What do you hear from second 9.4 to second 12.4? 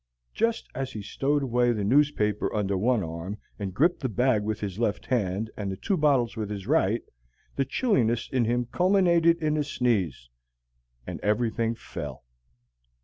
in a sneeze, and everything fell.